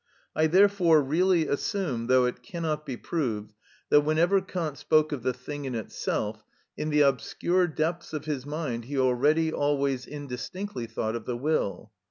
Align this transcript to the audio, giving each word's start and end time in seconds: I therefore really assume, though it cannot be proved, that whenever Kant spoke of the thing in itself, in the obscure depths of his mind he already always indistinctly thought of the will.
I 0.35 0.47
therefore 0.47 0.99
really 1.03 1.47
assume, 1.47 2.07
though 2.07 2.25
it 2.25 2.41
cannot 2.41 2.87
be 2.87 2.97
proved, 2.97 3.53
that 3.89 4.01
whenever 4.01 4.41
Kant 4.41 4.79
spoke 4.79 5.11
of 5.11 5.21
the 5.21 5.31
thing 5.31 5.65
in 5.65 5.75
itself, 5.75 6.43
in 6.75 6.89
the 6.89 7.01
obscure 7.01 7.67
depths 7.67 8.11
of 8.11 8.25
his 8.25 8.43
mind 8.43 8.85
he 8.85 8.97
already 8.97 9.53
always 9.53 10.07
indistinctly 10.07 10.87
thought 10.87 11.15
of 11.15 11.25
the 11.25 11.37
will. 11.37 11.91